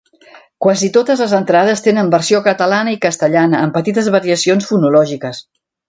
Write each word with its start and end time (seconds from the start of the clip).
Quasi 0.65 0.87
totes 0.95 1.21
les 1.23 1.35
entrades 1.41 1.85
tenen 1.89 2.09
versió 2.17 2.41
catalana 2.49 2.97
i 2.97 2.99
castellana 3.07 3.63
amb 3.67 3.79
petites 3.79 4.11
variacions 4.19 4.71
fonològiques. 4.73 5.49